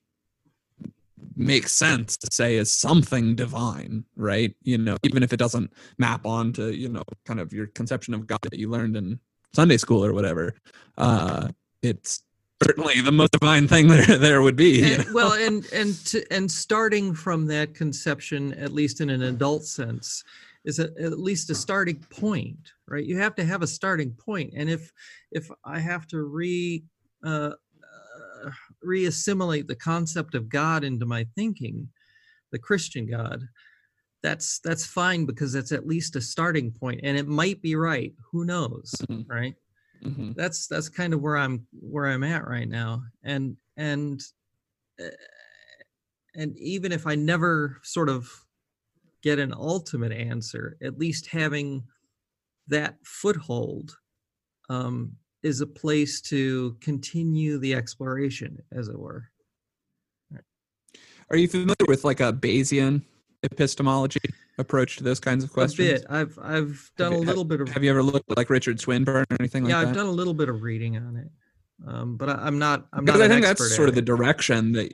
makes 1.37 1.73
sense 1.73 2.17
to 2.17 2.29
say 2.31 2.57
is 2.57 2.71
something 2.71 3.35
divine 3.35 4.05
right 4.17 4.55
you 4.63 4.77
know 4.77 4.97
even 5.03 5.23
if 5.23 5.33
it 5.33 5.39
doesn't 5.39 5.73
map 5.99 6.27
on 6.27 6.53
to 6.53 6.75
you 6.75 6.89
know 6.89 7.03
kind 7.25 7.41
of 7.41 7.53
your 7.53 7.67
conception 7.69 8.13
of 8.13 8.27
god 8.27 8.41
that 8.43 8.59
you 8.59 8.69
learned 8.69 8.97
in 8.97 9.19
sunday 9.55 9.77
school 9.77 10.05
or 10.05 10.13
whatever 10.13 10.55
uh 10.99 11.49
it's 11.83 12.23
certainly 12.63 13.01
the 13.01 13.13
most 13.13 13.33
divine 13.33 13.67
thing 13.67 13.89
there 13.89 14.19
there 14.19 14.43
would 14.43 14.57
be 14.57 14.81
you 14.81 14.95
and, 14.95 15.07
know? 15.07 15.13
well 15.15 15.33
and 15.33 15.65
and 15.73 15.95
to, 16.05 16.25
and 16.33 16.51
starting 16.51 17.15
from 17.15 17.47
that 17.47 17.75
conception 17.75 18.53
at 18.55 18.73
least 18.73 19.01
in 19.01 19.11
an 19.11 19.23
adult 19.23 19.65
sense 19.65 20.25
is 20.65 20.79
a, 20.79 20.91
at 21.01 21.19
least 21.19 21.51
a 21.51 21.55
starting 21.55 21.99
point 22.11 22.73
right? 22.89 23.05
You 23.05 23.17
have 23.19 23.35
to 23.37 23.45
have 23.45 23.63
a 23.63 23.67
starting 23.67 24.13
point. 24.13 24.53
And 24.57 24.69
if 24.71 24.93
if 25.31 25.51
i 25.65 25.79
have 25.79 26.07
to 26.09 26.25
re 26.25 26.85
uh, 27.25 27.53
uh, 28.45 28.51
reassimilate 28.85 29.67
the 29.69 29.77
concept 29.77 30.35
of 30.35 30.49
god 30.49 30.85
into 30.85 31.07
my 31.07 31.25
thinking 31.37 31.89
the 32.51 32.59
christian 32.59 33.07
god 33.07 33.49
that's 34.23 34.59
that's 34.61 34.85
fine 34.87 35.25
because 35.27 35.53
that's 35.53 35.73
at 35.73 35.87
least 35.87 36.17
a 36.17 36.21
starting 36.21 36.71
point 36.71 37.01
and 37.03 37.17
it 37.17 37.27
might 37.27 37.61
be 37.63 37.75
right. 37.77 38.13
Who 38.31 38.45
knows 38.45 38.93
Mhm. 39.09 39.25
right? 39.29 39.55
Mhm. 40.05 40.35
that's 40.37 40.67
that's 40.67 40.89
kind 40.89 41.13
of 41.15 41.21
where 41.21 41.37
i'm 41.37 41.67
where 41.73 42.07
i'm 42.07 42.25
at 42.25 42.47
right 42.47 42.69
now. 42.69 43.03
And 43.23 43.57
and 43.77 44.21
uh, 45.01 45.09
and 46.35 46.57
even 46.59 46.93
if 46.93 47.07
i 47.07 47.15
never 47.15 47.79
sort 47.83 48.09
of 48.09 48.31
get 49.23 49.39
an 49.39 49.53
ultimate 49.57 50.13
answer 50.13 50.77
at 50.83 50.99
least 50.99 51.27
having 51.29 51.83
that 52.69 52.97
foothold 53.05 53.97
um, 54.69 55.13
is 55.43 55.61
a 55.61 55.67
place 55.67 56.21
to 56.21 56.77
continue 56.81 57.59
the 57.59 57.75
exploration 57.75 58.59
as 58.73 58.89
it 58.89 58.99
were. 58.99 59.29
Are 61.31 61.37
you 61.37 61.49
familiar 61.49 61.75
with 61.89 62.05
like 62.05 62.21
a 62.21 62.33
bayesian 62.33 63.03
epistemology 63.43 64.21
approach 64.59 64.97
to 64.99 65.05
those 65.05 65.19
kinds 65.19 65.43
of 65.43 65.53
questions? 65.53 65.89
a 65.89 65.93
bit. 65.95 66.07
I've 66.11 66.39
i've 66.43 66.91
done 66.97 67.13
you- 67.13 67.19
a 67.19 67.21
little 67.21 67.45
bit 67.45 67.61
of 67.61 67.69
have 67.71 67.83
you 67.83 67.91
ever 67.91 68.03
looked 68.03 68.31
at 68.31 68.37
like 68.37 68.51
richard 68.51 68.79
swinburne 68.79 69.25
or 69.31 69.37
anything 69.41 69.65
like 69.65 69.71
yeah 69.71 69.79
that? 69.81 69.85
Yeah, 69.85 69.91
i've 69.91 69.97
done 69.97 70.07
a 70.07 70.11
little 70.11 70.35
bit 70.35 70.49
of 70.49 70.63
reading 70.63 70.97
on 70.97 71.17
it 71.17 71.29
um, 71.87 72.17
but 72.17 72.29
I, 72.29 72.35
i'm 72.35 72.59
not 72.59 72.87
i'm 72.93 73.05
because 73.05 73.21
not 73.21 73.25
I 73.27 73.29
think 73.29 73.45
that's 73.45 73.61
at 73.61 73.69
sort 73.69 73.89
of 73.89 73.95
the 73.95 74.03
direction 74.03 74.73
that 74.73 74.93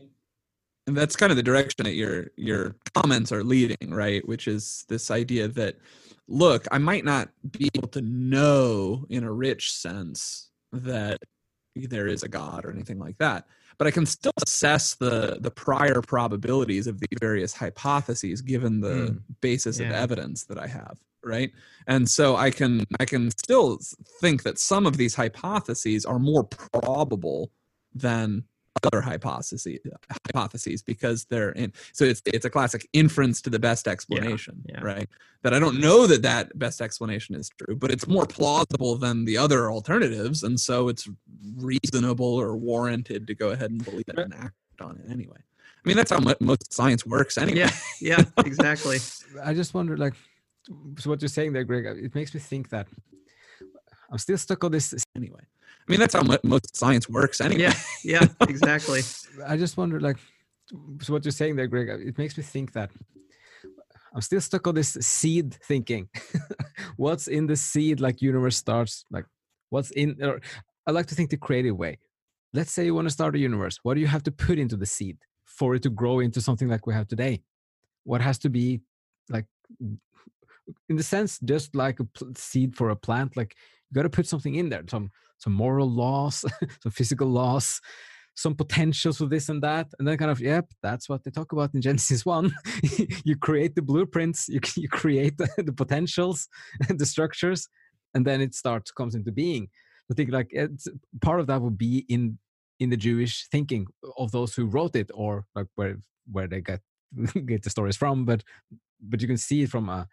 and 0.88 0.96
that's 0.96 1.16
kind 1.16 1.30
of 1.30 1.36
the 1.36 1.42
direction 1.42 1.84
that 1.84 1.94
your 1.94 2.30
your 2.36 2.74
comments 2.94 3.30
are 3.30 3.44
leading, 3.44 3.90
right? 3.90 4.26
Which 4.26 4.48
is 4.48 4.86
this 4.88 5.10
idea 5.10 5.46
that 5.48 5.76
look, 6.26 6.66
I 6.72 6.78
might 6.78 7.04
not 7.04 7.28
be 7.50 7.68
able 7.74 7.88
to 7.88 8.00
know 8.00 9.04
in 9.10 9.22
a 9.22 9.30
rich 9.30 9.70
sense 9.72 10.50
that 10.72 11.18
there 11.76 12.06
is 12.08 12.22
a 12.22 12.28
god 12.28 12.64
or 12.64 12.70
anything 12.72 12.98
like 12.98 13.18
that, 13.18 13.46
but 13.76 13.86
I 13.86 13.90
can 13.90 14.06
still 14.06 14.32
assess 14.46 14.94
the 14.94 15.36
the 15.40 15.50
prior 15.50 16.00
probabilities 16.00 16.86
of 16.86 16.98
the 17.00 17.08
various 17.20 17.52
hypotheses 17.52 18.40
given 18.40 18.80
the 18.80 19.08
Hmm. 19.08 19.16
basis 19.42 19.80
of 19.80 19.90
evidence 19.90 20.44
that 20.44 20.58
I 20.58 20.66
have, 20.68 20.96
right? 21.22 21.52
And 21.86 22.08
so 22.08 22.36
I 22.36 22.50
can 22.50 22.84
I 22.98 23.04
can 23.04 23.30
still 23.30 23.78
think 24.22 24.42
that 24.44 24.58
some 24.58 24.86
of 24.86 24.96
these 24.96 25.14
hypotheses 25.14 26.06
are 26.06 26.18
more 26.18 26.44
probable 26.44 27.50
than 27.94 28.44
other 28.84 29.00
hypotheses 29.00 29.76
hypotheses 30.26 30.82
because 30.82 31.24
they're 31.26 31.50
in 31.50 31.72
so 31.92 32.04
it's 32.04 32.22
it's 32.26 32.44
a 32.44 32.50
classic 32.50 32.88
inference 32.92 33.40
to 33.42 33.50
the 33.50 33.58
best 33.58 33.88
explanation 33.88 34.62
yeah. 34.68 34.80
right? 34.80 35.08
That 35.42 35.54
i 35.54 35.58
don't 35.58 35.80
know 35.80 36.06
that 36.06 36.22
that 36.22 36.58
best 36.58 36.80
explanation 36.80 37.34
is 37.34 37.50
true 37.58 37.76
but 37.76 37.90
it's 37.90 38.06
more 38.06 38.26
plausible 38.26 38.96
than 38.96 39.24
the 39.24 39.36
other 39.36 39.70
alternatives 39.70 40.42
and 40.42 40.58
so 40.58 40.88
it's 40.88 41.08
reasonable 41.56 42.34
or 42.34 42.56
warranted 42.56 43.26
to 43.26 43.34
go 43.34 43.50
ahead 43.50 43.70
and 43.70 43.84
believe 43.84 44.04
it 44.08 44.18
and 44.18 44.34
act 44.34 44.54
on 44.80 44.96
it 44.96 45.10
anyway. 45.10 45.36
I 45.36 45.88
mean 45.88 45.96
that's 45.96 46.10
how 46.10 46.20
most 46.40 46.72
science 46.72 47.06
works 47.06 47.38
anyway. 47.38 47.60
yeah 47.60 47.70
yeah 48.00 48.24
exactly. 48.44 48.98
I 49.42 49.54
just 49.54 49.74
wonder, 49.74 49.96
like, 49.96 50.14
so 50.98 51.10
what 51.10 51.22
you're 51.22 51.28
saying 51.28 51.52
there, 51.52 51.64
Greg, 51.64 51.86
uh, 51.86 51.94
it 51.94 52.14
makes 52.14 52.34
me 52.34 52.40
think 52.40 52.68
that 52.70 52.86
I'm 54.10 54.18
still 54.18 54.38
stuck 54.38 54.64
on 54.64 54.72
this. 54.72 54.94
anyway 55.16 55.40
i 55.88 55.90
mean 55.90 56.00
that's 56.00 56.14
how 56.14 56.22
most 56.44 56.76
science 56.76 57.08
works 57.08 57.40
anyway 57.40 57.62
yeah 57.62 57.74
yeah 58.04 58.26
exactly 58.48 59.00
I 59.46 59.56
just 59.56 59.76
wonder, 59.76 60.00
like, 60.00 60.16
so 61.00 61.12
what 61.12 61.24
you're 61.24 61.32
saying 61.32 61.56
there, 61.56 61.66
Greg, 61.66 61.88
it 61.88 62.18
makes 62.18 62.36
me 62.36 62.42
think 62.42 62.72
that 62.72 62.90
I'm 64.14 64.20
still 64.20 64.40
stuck 64.40 64.66
on 64.66 64.74
this 64.74 64.96
seed 65.00 65.54
thinking. 65.54 66.08
what's 66.96 67.28
in 67.28 67.46
the 67.46 67.56
seed, 67.56 68.00
like, 68.00 68.22
universe 68.22 68.56
starts, 68.56 69.04
like, 69.10 69.26
what's 69.70 69.90
in, 69.92 70.16
or 70.22 70.40
I 70.86 70.90
like 70.92 71.06
to 71.06 71.14
think 71.14 71.30
the 71.30 71.36
creative 71.36 71.76
way. 71.76 71.98
Let's 72.54 72.72
say 72.72 72.84
you 72.84 72.94
want 72.94 73.06
to 73.06 73.12
start 73.12 73.34
a 73.34 73.38
universe. 73.38 73.78
What 73.82 73.94
do 73.94 74.00
you 74.00 74.06
have 74.06 74.22
to 74.24 74.32
put 74.32 74.58
into 74.58 74.76
the 74.76 74.86
seed 74.86 75.18
for 75.44 75.74
it 75.74 75.82
to 75.82 75.90
grow 75.90 76.20
into 76.20 76.40
something 76.40 76.68
like 76.68 76.86
we 76.86 76.94
have 76.94 77.08
today? 77.08 77.42
What 78.04 78.20
has 78.22 78.38
to 78.40 78.48
be, 78.48 78.80
like, 79.28 79.46
in 80.88 80.96
the 80.96 81.02
sense, 81.02 81.38
just 81.40 81.74
like 81.74 82.00
a 82.00 82.04
pl- 82.04 82.32
seed 82.34 82.74
for 82.74 82.90
a 82.90 82.96
plant, 82.96 83.36
like, 83.36 83.54
you 83.90 83.94
got 83.94 84.02
to 84.02 84.10
put 84.10 84.26
something 84.26 84.54
in 84.54 84.68
there, 84.68 84.82
some 84.88 85.10
some 85.38 85.52
moral 85.52 85.90
laws, 85.90 86.44
some 86.82 86.92
physical 86.92 87.28
laws, 87.28 87.80
some 88.34 88.54
potentials 88.54 89.18
for 89.18 89.26
this 89.26 89.48
and 89.48 89.62
that, 89.62 89.88
and 89.98 90.06
then 90.06 90.16
kind 90.16 90.30
of 90.30 90.40
yep, 90.40 90.66
that's 90.82 91.08
what 91.08 91.24
they 91.24 91.30
talk 91.30 91.52
about 91.52 91.74
in 91.74 91.82
Genesis 91.88 92.24
one. 92.24 92.52
you 93.24 93.36
create 93.36 93.74
the 93.74 93.82
blueprints, 93.82 94.48
you 94.48 94.60
you 94.76 94.88
create 94.88 95.36
the, 95.38 95.48
the 95.58 95.72
potentials, 95.72 96.48
and 96.88 96.98
the 96.98 97.06
structures, 97.06 97.68
and 98.14 98.24
then 98.24 98.40
it 98.40 98.54
starts 98.54 98.90
comes 98.92 99.14
into 99.14 99.32
being. 99.32 99.68
I 100.10 100.14
think 100.14 100.30
like 100.30 100.54
part 101.20 101.40
of 101.40 101.46
that 101.48 101.60
would 101.60 101.76
be 101.76 102.06
in 102.08 102.38
in 102.80 102.90
the 102.90 102.96
Jewish 102.96 103.48
thinking 103.50 103.86
of 104.16 104.30
those 104.30 104.54
who 104.54 104.66
wrote 104.66 104.94
it, 104.94 105.10
or 105.14 105.44
like 105.54 105.66
where 105.74 105.96
where 106.30 106.46
they 106.46 106.60
get 106.60 106.80
get 107.46 107.62
the 107.62 107.70
stories 107.70 107.96
from. 107.96 108.24
But 108.24 108.44
but 109.00 109.20
you 109.20 109.28
can 109.28 109.36
see 109.36 109.62
it 109.62 109.70
from 109.70 109.88
a 109.88 110.06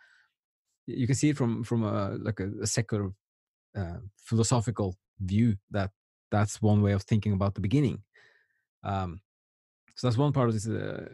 you 0.87 1.05
can 1.05 1.15
see 1.15 1.29
it 1.29 1.37
from 1.37 1.63
from 1.63 1.83
a 1.83 2.17
like 2.19 2.39
a, 2.39 2.49
a 2.61 2.67
secular 2.67 3.11
uh, 3.77 3.97
philosophical 4.17 4.95
view 5.19 5.55
that 5.71 5.91
that's 6.31 6.61
one 6.61 6.81
way 6.81 6.91
of 6.91 7.03
thinking 7.03 7.33
about 7.33 7.55
the 7.55 7.61
beginning. 7.61 8.03
Um, 8.83 9.21
so 9.95 10.07
that's 10.07 10.17
one 10.17 10.33
part 10.33 10.49
of 10.49 10.53
this. 10.53 10.67
Uh, 10.67 11.09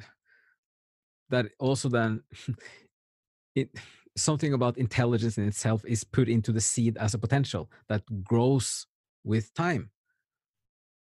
that 1.30 1.48
also 1.60 1.90
then 1.90 2.22
it 3.56 3.70
something 4.16 4.54
about 4.54 4.78
intelligence 4.78 5.38
in 5.38 5.48
itself 5.48 5.84
is 5.86 6.04
put 6.04 6.28
into 6.28 6.52
the 6.52 6.62
seed 6.62 6.98
as 6.98 7.14
a 7.14 7.18
potential 7.18 7.72
that 7.88 8.04
grows 8.24 8.86
with 9.24 9.54
time 9.54 9.90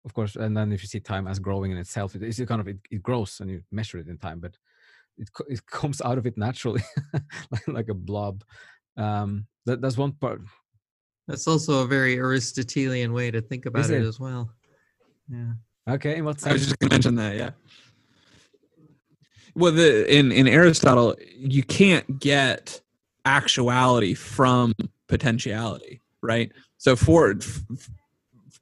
of 0.06 0.14
course 0.14 0.36
and 0.36 0.56
then 0.56 0.72
if 0.72 0.82
you 0.82 0.88
see 0.88 1.00
time 1.00 1.28
as 1.28 1.40
growing 1.40 1.72
in 1.72 1.78
itself 1.78 2.16
it 2.16 2.24
is 2.24 2.44
kind 2.48 2.62
of 2.62 2.68
it, 2.68 2.78
it 2.92 3.02
grows 3.02 3.40
and 3.40 3.50
you 3.50 3.62
measure 3.72 3.98
it 3.98 4.08
in 4.08 4.18
time 4.18 4.40
but 4.40 4.58
it, 5.18 5.30
it 5.48 5.66
comes 5.72 6.02
out 6.02 6.18
of 6.18 6.26
it 6.26 6.38
naturally 6.38 6.82
like, 7.68 7.90
a 7.90 7.94
blob 7.94 8.44
um 8.98 9.46
that, 9.66 9.82
that's 9.82 9.98
one 9.98 10.12
part 10.12 10.42
that's 11.30 11.48
also 11.48 11.84
a 11.84 11.88
very 11.88 12.18
aristotelian 12.18 13.14
way 13.14 13.32
to 13.32 13.42
think 13.42 13.66
about 13.66 13.90
it, 13.90 14.02
it, 14.02 14.06
as 14.06 14.20
well. 14.20 14.52
Yeah. 15.30 15.54
Okay 15.88 16.16
and 16.16 16.26
what's 16.26 16.46
i 16.46 16.54
was 16.54 16.66
just 16.66 16.78
going 16.80 16.90
to 16.90 16.96
mention 16.96 17.16
that 17.16 17.36
yeah. 17.36 17.52
Well 19.56 19.72
the 19.72 20.14
in 20.14 20.32
in 20.32 20.48
aristotle 20.48 21.16
you 21.36 21.64
can't 21.64 22.20
get 22.20 22.82
actuality 23.26 24.14
from 24.14 24.74
potentiality 25.08 26.02
right? 26.22 26.52
So 26.78 26.96
for 26.96 27.36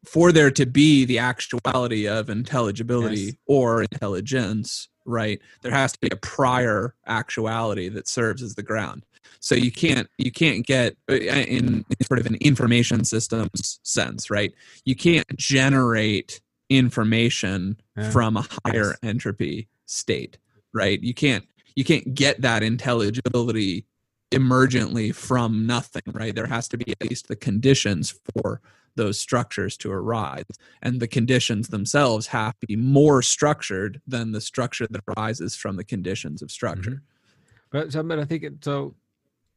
for 0.05 0.31
there 0.31 0.51
to 0.51 0.65
be 0.65 1.05
the 1.05 1.19
actuality 1.19 2.07
of 2.07 2.29
intelligibility 2.29 3.19
yes. 3.19 3.35
or 3.45 3.83
intelligence 3.83 4.87
right? 5.07 5.41
There 5.61 5.71
has 5.71 5.93
to 5.93 5.99
be 5.99 6.09
a 6.11 6.17
prior 6.17 6.93
actuality 7.07 7.89
that 7.89 8.07
serves 8.07 8.43
as 8.43 8.55
the 8.55 8.63
ground. 8.63 9.05
So 9.39 9.55
you 9.55 9.71
can't 9.71 10.07
you 10.17 10.31
can't 10.31 10.65
get 10.65 10.95
uh, 11.09 11.15
in, 11.15 11.85
in 11.89 12.05
sort 12.05 12.19
of 12.19 12.25
an 12.25 12.35
information 12.35 13.03
systems 13.03 13.79
sense 13.83 14.29
right? 14.29 14.53
You 14.85 14.95
can't 14.95 15.27
generate 15.37 16.41
information 16.69 17.79
yeah. 17.97 18.09
from 18.11 18.37
a 18.37 18.45
higher 18.65 18.95
entropy 19.03 19.67
state 19.85 20.37
right? 20.73 21.01
You 21.01 21.13
can't 21.13 21.45
you 21.75 21.83
can't 21.83 22.13
get 22.13 22.41
that 22.41 22.63
intelligibility 22.63 23.85
emergently 24.31 25.13
from 25.13 25.65
nothing 25.65 26.03
right? 26.07 26.35
There 26.35 26.47
has 26.47 26.67
to 26.69 26.77
be 26.77 26.91
at 26.91 27.09
least 27.09 27.27
the 27.27 27.35
conditions 27.35 28.13
for 28.33 28.61
those 28.95 29.19
structures 29.19 29.77
to 29.77 29.91
arise. 29.91 30.45
And 30.81 30.99
the 30.99 31.07
conditions 31.07 31.67
themselves 31.67 32.27
have 32.27 32.59
to 32.59 32.67
be 32.67 32.75
more 32.75 33.21
structured 33.21 34.01
than 34.07 34.31
the 34.31 34.41
structure 34.41 34.87
that 34.89 35.01
arises 35.15 35.55
from 35.55 35.77
the 35.77 35.83
conditions 35.83 36.41
of 36.41 36.51
structure. 36.51 36.91
Mm-hmm. 36.91 37.77
but, 37.77 37.91
so, 37.91 38.03
but 38.03 38.19
i 38.19 38.25
think 38.25 38.43
it, 38.43 38.63
so 38.63 38.95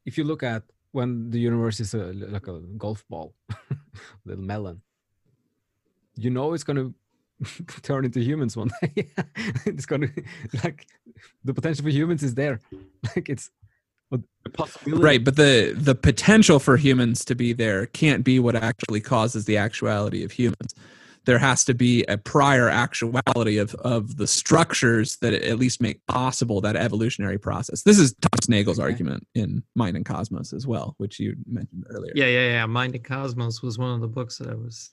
if 0.05 0.17
you 0.17 0.23
look 0.23 0.43
at 0.43 0.63
when 0.91 1.29
the 1.29 1.39
universe 1.39 1.79
is 1.79 1.93
a, 1.93 2.13
like 2.13 2.47
a 2.47 2.59
golf 2.77 3.03
ball 3.09 3.33
little 4.25 4.43
melon 4.43 4.81
you 6.15 6.29
know 6.29 6.53
it's 6.53 6.63
going 6.63 6.77
to 7.67 7.81
turn 7.81 8.05
into 8.05 8.19
humans 8.19 8.55
one 8.55 8.69
day. 8.81 9.07
It's 9.65 9.85
going 9.85 10.01
to 10.01 10.09
like 10.63 10.87
the 11.43 11.53
potential 11.53 11.83
for 11.83 11.89
humans 11.89 12.23
is 12.23 12.35
there. 12.35 12.59
Like 13.15 13.29
it's 13.29 13.49
right 14.87 15.23
but 15.23 15.35
the 15.35 15.73
the 15.77 15.95
potential 15.95 16.59
for 16.59 16.77
humans 16.77 17.23
to 17.23 17.35
be 17.35 17.53
there 17.53 17.85
can't 17.87 18.23
be 18.23 18.39
what 18.39 18.55
actually 18.55 18.99
causes 18.99 19.45
the 19.45 19.57
actuality 19.57 20.23
of 20.23 20.31
humans 20.31 20.73
there 21.25 21.37
has 21.37 21.63
to 21.63 21.75
be 21.75 22.03
a 22.05 22.17
prior 22.17 22.67
actuality 22.67 23.57
of 23.57 23.73
of 23.75 24.17
the 24.17 24.27
structures 24.27 25.17
that 25.17 25.33
at 25.33 25.59
least 25.59 25.81
make 25.81 26.05
possible 26.07 26.59
that 26.59 26.75
evolutionary 26.75 27.37
process 27.37 27.83
this 27.83 27.99
is 27.99 28.13
thomas 28.21 28.49
nagel's 28.49 28.79
okay. 28.79 28.89
argument 28.91 29.25
in 29.35 29.63
mind 29.75 29.95
and 29.95 30.05
cosmos 30.05 30.53
as 30.53 30.65
well 30.65 30.95
which 30.97 31.19
you 31.19 31.35
mentioned 31.45 31.85
earlier 31.89 32.11
yeah 32.15 32.25
yeah 32.25 32.47
yeah 32.49 32.65
mind 32.65 32.95
and 32.95 33.03
cosmos 33.03 33.61
was 33.61 33.77
one 33.77 33.93
of 33.93 34.01
the 34.01 34.07
books 34.07 34.37
that 34.37 34.49
i 34.49 34.55
was 34.55 34.91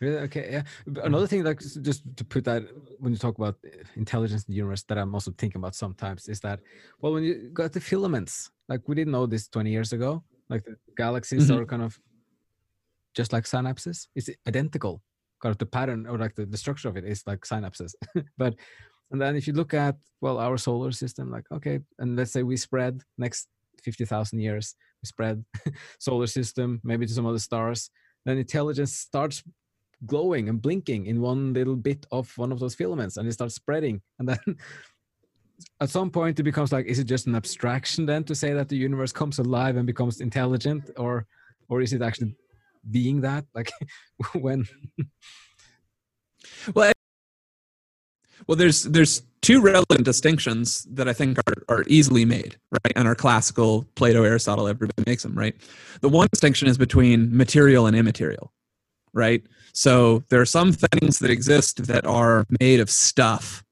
Really? 0.00 0.18
Okay. 0.18 0.48
Yeah. 0.50 0.62
Another 1.02 1.26
thing, 1.26 1.44
like 1.44 1.60
just 1.60 2.02
to 2.16 2.24
put 2.24 2.44
that 2.44 2.64
when 2.98 3.12
you 3.12 3.18
talk 3.18 3.38
about 3.38 3.56
uh, 3.64 3.70
intelligence 3.96 4.44
in 4.44 4.52
the 4.52 4.56
universe, 4.56 4.82
that 4.84 4.98
I'm 4.98 5.14
also 5.14 5.32
thinking 5.38 5.60
about 5.60 5.74
sometimes 5.74 6.28
is 6.28 6.40
that, 6.40 6.60
well, 7.00 7.12
when 7.12 7.22
you 7.22 7.50
got 7.52 7.72
the 7.72 7.80
filaments, 7.80 8.50
like 8.68 8.80
we 8.86 8.94
didn't 8.94 9.12
know 9.12 9.26
this 9.26 9.48
20 9.48 9.70
years 9.70 9.92
ago, 9.92 10.22
like 10.48 10.64
the 10.64 10.76
galaxies 10.96 11.48
mm-hmm. 11.50 11.62
are 11.62 11.66
kind 11.66 11.82
of 11.82 11.98
just 13.14 13.32
like 13.32 13.44
synapses. 13.44 14.06
It's 14.14 14.30
identical. 14.48 15.02
Kind 15.42 15.52
of 15.52 15.58
the 15.58 15.66
pattern 15.66 16.06
or 16.06 16.18
like 16.18 16.34
the, 16.34 16.46
the 16.46 16.56
structure 16.56 16.88
of 16.88 16.96
it 16.96 17.04
is 17.04 17.22
like 17.26 17.40
synapses. 17.40 17.94
but 18.38 18.54
and 19.10 19.20
then 19.20 19.36
if 19.36 19.46
you 19.46 19.52
look 19.52 19.74
at 19.74 19.96
well 20.20 20.38
our 20.38 20.56
solar 20.56 20.92
system, 20.92 21.30
like 21.30 21.44
okay, 21.52 21.80
and 21.98 22.16
let's 22.16 22.32
say 22.32 22.42
we 22.42 22.56
spread 22.56 23.02
next 23.18 23.48
50,000 23.82 24.40
years, 24.40 24.74
we 25.02 25.06
spread 25.06 25.44
solar 25.98 26.26
system 26.26 26.80
maybe 26.82 27.06
to 27.06 27.12
some 27.12 27.26
other 27.26 27.38
stars, 27.38 27.90
then 28.24 28.38
intelligence 28.38 28.94
starts 28.94 29.42
glowing 30.06 30.48
and 30.48 30.60
blinking 30.60 31.06
in 31.06 31.20
one 31.20 31.52
little 31.52 31.76
bit 31.76 32.06
of 32.10 32.36
one 32.36 32.52
of 32.52 32.58
those 32.58 32.74
filaments 32.74 33.16
and 33.16 33.28
it 33.28 33.32
starts 33.32 33.54
spreading 33.54 34.02
and 34.18 34.28
then 34.28 34.56
at 35.80 35.90
some 35.90 36.10
point 36.10 36.38
it 36.40 36.42
becomes 36.42 36.72
like 36.72 36.86
is 36.86 36.98
it 36.98 37.04
just 37.04 37.26
an 37.26 37.34
abstraction 37.34 38.06
then 38.06 38.24
to 38.24 38.34
say 38.34 38.52
that 38.52 38.68
the 38.68 38.76
universe 38.76 39.12
comes 39.12 39.38
alive 39.38 39.76
and 39.76 39.86
becomes 39.86 40.20
intelligent? 40.20 40.90
Or 40.96 41.26
or 41.68 41.80
is 41.80 41.92
it 41.92 42.02
actually 42.02 42.34
being 42.90 43.20
that? 43.22 43.44
Like 43.54 43.72
when? 44.34 44.66
Well 46.74 46.92
well 48.46 48.56
there's 48.56 48.82
there's 48.84 49.22
two 49.40 49.60
relevant 49.60 50.04
distinctions 50.04 50.86
that 50.90 51.08
i 51.08 51.12
think 51.12 51.38
are, 51.38 51.54
are 51.68 51.84
easily 51.86 52.24
made 52.24 52.56
right 52.70 52.92
and 52.96 53.08
are 53.08 53.14
classical 53.14 53.86
plato 53.94 54.22
aristotle 54.22 54.68
everybody 54.68 55.02
makes 55.06 55.22
them 55.22 55.34
right? 55.34 55.54
The 56.00 56.08
one 56.08 56.28
distinction 56.30 56.68
is 56.68 56.76
between 56.76 57.34
material 57.34 57.86
and 57.86 57.96
immaterial 57.96 58.52
right? 59.14 59.42
So 59.72 60.24
there 60.28 60.40
are 60.40 60.46
some 60.46 60.72
things 60.72 61.20
that 61.20 61.30
exist 61.30 61.86
that 61.86 62.04
are 62.04 62.44
made 62.60 62.80
of 62.80 62.90
stuff, 62.90 63.64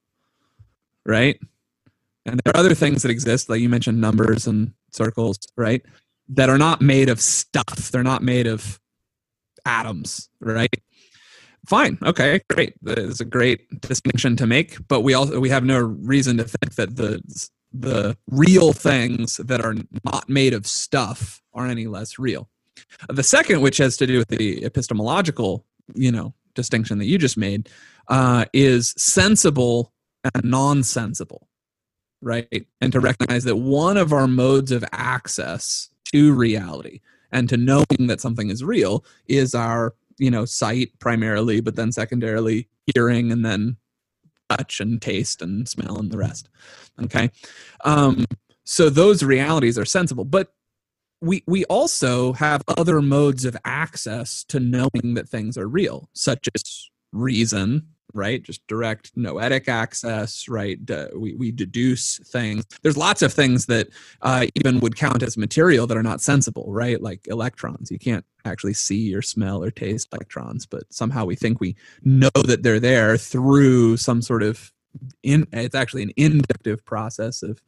right? 1.04 1.38
And 2.24 2.40
there 2.44 2.54
are 2.54 2.58
other 2.58 2.74
things 2.74 3.02
that 3.02 3.10
exist, 3.10 3.48
like 3.48 3.60
you 3.60 3.68
mentioned 3.68 4.00
numbers 4.00 4.46
and 4.46 4.72
circles, 4.90 5.38
right? 5.56 5.82
That 6.28 6.48
are 6.48 6.58
not 6.58 6.80
made 6.80 7.08
of 7.08 7.20
stuff. 7.20 7.90
They're 7.90 8.02
not 8.02 8.22
made 8.22 8.46
of 8.46 8.80
atoms, 9.66 10.28
right? 10.40 10.74
Fine. 11.66 11.98
Okay, 12.02 12.40
great. 12.50 12.74
It's 12.86 13.20
a 13.20 13.24
great 13.24 13.80
distinction 13.80 14.36
to 14.36 14.46
make, 14.46 14.76
but 14.88 15.00
we 15.00 15.14
also 15.14 15.38
we 15.38 15.48
have 15.48 15.64
no 15.64 15.78
reason 15.78 16.36
to 16.38 16.44
think 16.44 16.74
that 16.74 16.96
the 16.96 17.22
the 17.72 18.16
real 18.28 18.72
things 18.72 19.36
that 19.36 19.64
are 19.64 19.74
not 20.04 20.28
made 20.28 20.54
of 20.54 20.66
stuff 20.66 21.40
are 21.54 21.66
any 21.66 21.86
less 21.86 22.18
real. 22.18 22.48
The 23.08 23.22
second, 23.22 23.60
which 23.60 23.78
has 23.78 23.96
to 23.98 24.06
do 24.06 24.18
with 24.18 24.28
the 24.28 24.64
epistemological 24.64 25.64
you 25.94 26.10
know 26.10 26.34
distinction 26.54 26.98
that 26.98 27.06
you 27.06 27.16
just 27.16 27.36
made 27.36 27.68
uh, 28.08 28.44
is 28.52 28.94
sensible 28.96 29.92
and 30.34 30.44
non-sensible 30.44 31.48
right? 32.22 32.66
And 32.80 32.92
to 32.92 33.00
recognize 33.00 33.44
that 33.44 33.56
one 33.56 33.96
of 33.96 34.12
our 34.12 34.26
modes 34.26 34.72
of 34.72 34.84
access 34.92 35.90
to 36.12 36.32
reality 36.32 37.00
and 37.32 37.48
to 37.48 37.56
knowing 37.56 38.06
that 38.06 38.20
something 38.20 38.50
is 38.50 38.62
real 38.62 39.04
is 39.26 39.54
our 39.54 39.94
you 40.18 40.30
know 40.30 40.44
sight 40.44 40.92
primarily 40.98 41.60
but 41.60 41.74
then 41.74 41.90
secondarily 41.90 42.68
hearing 42.94 43.32
and 43.32 43.44
then 43.44 43.76
touch 44.50 44.80
and 44.80 45.00
taste 45.00 45.40
and 45.40 45.68
smell 45.68 45.98
and 45.98 46.10
the 46.10 46.18
rest 46.18 46.48
okay? 47.02 47.30
Um 47.84 48.24
so 48.64 48.88
those 48.88 49.22
realities 49.22 49.78
are 49.78 49.84
sensible 49.84 50.24
but 50.24 50.52
we 51.20 51.42
we 51.46 51.64
also 51.64 52.34
have 52.34 52.62
other 52.68 53.00
modes 53.00 53.44
of 53.44 53.56
access 53.64 54.44
to 54.44 54.60
knowing 54.60 55.14
that 55.14 55.28
things 55.28 55.56
are 55.56 55.68
real 55.68 56.08
such 56.12 56.48
as 56.54 56.90
reason 57.12 57.86
right? 58.14 58.42
Just 58.42 58.66
direct 58.66 59.12
noetic 59.16 59.68
access 59.68 60.48
right? 60.48 60.78
Uh, 60.90 61.08
we, 61.14 61.34
we 61.34 61.52
deduce 61.52 62.18
things. 62.18 62.64
There's 62.82 62.96
lots 62.96 63.22
of 63.22 63.32
things 63.32 63.66
that 63.66 63.88
uh, 64.22 64.46
even 64.54 64.80
would 64.80 64.96
count 64.96 65.22
as 65.22 65.36
material 65.36 65.86
that 65.86 65.96
are 65.96 66.02
not 66.02 66.20
sensible 66.20 66.72
right? 66.72 67.00
Like 67.00 67.26
electrons. 67.28 67.90
You 67.90 67.98
can't 67.98 68.24
actually 68.44 68.74
see 68.74 69.14
or 69.14 69.22
smell 69.22 69.62
or 69.62 69.70
taste 69.70 70.08
electrons 70.12 70.66
but 70.66 70.82
somehow 70.92 71.24
we 71.24 71.36
think 71.36 71.60
we 71.60 71.76
know 72.02 72.30
that 72.44 72.64
they're 72.64 72.80
there 72.80 73.16
through 73.16 73.96
some 73.96 74.20
sort 74.20 74.42
of 74.42 74.72
in 75.22 75.46
it's 75.52 75.76
actually 75.76 76.02
an 76.02 76.12
inductive 76.16 76.84
process 76.84 77.42
of 77.42 77.62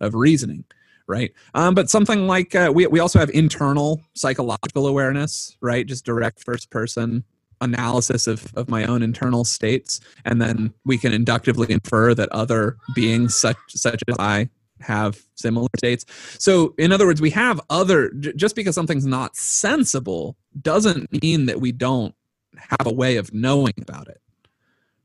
of 0.00 0.14
reasoning 0.14 0.64
right? 1.06 1.32
Um, 1.54 1.74
but 1.74 1.88
something 1.88 2.26
like 2.26 2.54
uh, 2.54 2.72
we 2.74 2.86
we 2.86 3.00
also 3.00 3.18
have 3.18 3.30
internal 3.30 4.02
psychological 4.14 4.86
awareness, 4.86 5.56
right? 5.60 5.86
Just 5.86 6.04
direct 6.04 6.42
first 6.42 6.70
person 6.70 7.24
analysis 7.60 8.26
of, 8.26 8.52
of 8.54 8.68
my 8.68 8.84
own 8.84 9.02
internal 9.02 9.44
states 9.44 10.00
and 10.24 10.40
then 10.40 10.72
we 10.84 10.98
can 10.98 11.12
inductively 11.12 11.70
infer 11.70 12.14
that 12.14 12.28
other 12.30 12.76
beings 12.94 13.34
such 13.34 13.56
such 13.68 14.02
as 14.08 14.16
i 14.18 14.48
have 14.80 15.22
similar 15.34 15.68
states. 15.76 16.04
So 16.38 16.74
in 16.78 16.92
other 16.92 17.06
words 17.06 17.20
we 17.20 17.30
have 17.30 17.60
other 17.70 18.10
just 18.10 18.56
because 18.56 18.74
something's 18.74 19.06
not 19.06 19.36
sensible 19.36 20.36
doesn't 20.60 21.22
mean 21.22 21.46
that 21.46 21.60
we 21.60 21.72
don't 21.72 22.14
have 22.56 22.86
a 22.86 22.92
way 22.92 23.16
of 23.16 23.32
knowing 23.32 23.74
about 23.80 24.08
it 24.08 24.20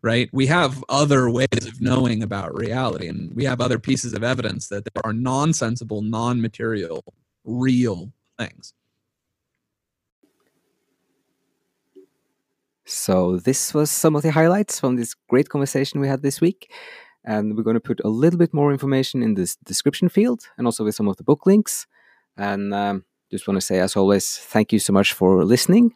right? 0.03 0.29
We 0.33 0.47
have 0.47 0.83
other 0.89 1.29
ways 1.29 1.67
of 1.67 1.79
knowing 1.79 2.23
about 2.23 2.55
reality 2.55 3.07
and 3.07 3.31
we 3.35 3.45
have 3.45 3.61
other 3.61 3.77
pieces 3.77 4.13
of 4.13 4.23
evidence 4.23 4.67
that 4.69 4.83
there 4.83 5.05
are 5.05 5.13
non-sensible 5.13 6.01
non-material 6.01 7.03
real 7.43 8.11
things 8.39 8.73
So, 12.91 13.37
this 13.37 13.73
was 13.73 13.89
some 13.89 14.15
of 14.15 14.21
the 14.21 14.31
highlights 14.31 14.79
from 14.79 14.97
this 14.97 15.15
great 15.29 15.49
conversation 15.49 16.01
we 16.01 16.09
had 16.09 16.21
this 16.21 16.41
week. 16.41 16.71
And 17.23 17.55
we're 17.55 17.63
going 17.63 17.75
to 17.75 17.79
put 17.79 18.01
a 18.03 18.09
little 18.09 18.37
bit 18.37 18.53
more 18.53 18.71
information 18.71 19.23
in 19.23 19.35
this 19.35 19.55
description 19.57 20.09
field 20.09 20.41
and 20.57 20.67
also 20.67 20.83
with 20.83 20.95
some 20.95 21.07
of 21.07 21.17
the 21.17 21.23
book 21.23 21.45
links. 21.45 21.87
And 22.35 22.73
um, 22.73 23.05
just 23.31 23.47
want 23.47 23.57
to 23.57 23.65
say, 23.65 23.79
as 23.79 23.95
always, 23.95 24.37
thank 24.37 24.73
you 24.73 24.79
so 24.79 24.91
much 24.91 25.13
for 25.13 25.45
listening 25.45 25.93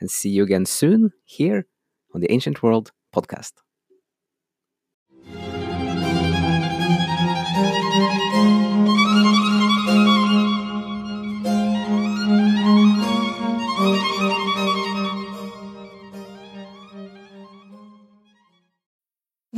and 0.00 0.10
see 0.10 0.30
you 0.30 0.42
again 0.42 0.66
soon 0.66 1.12
here 1.24 1.66
on 2.14 2.20
the 2.20 2.32
Ancient 2.32 2.62
World 2.62 2.90
podcast. 3.14 3.52